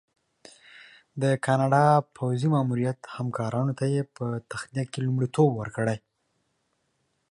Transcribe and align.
د 1.21 1.23
کاناډا 1.45 1.85
پوځي 2.15 2.47
ماموریت 2.55 2.99
همکارانو 3.17 3.71
ته 3.79 3.85
یې 3.93 4.01
په 4.15 4.25
تخلیه 4.51 4.85
کې 4.91 4.99
لومړیتوب 5.05 5.49
ورکړی. 5.55 5.97